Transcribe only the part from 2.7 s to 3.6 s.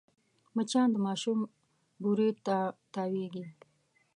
تاوېږي